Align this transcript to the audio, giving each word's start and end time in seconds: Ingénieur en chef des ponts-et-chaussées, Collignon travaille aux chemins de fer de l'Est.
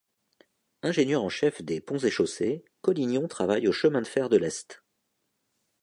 Ingénieur 0.81 1.23
en 1.23 1.29
chef 1.29 1.61
des 1.61 1.79
ponts-et-chaussées, 1.79 2.65
Collignon 2.81 3.27
travaille 3.27 3.67
aux 3.67 3.71
chemins 3.71 4.01
de 4.01 4.07
fer 4.07 4.29
de 4.29 4.37
l'Est. 4.37 4.83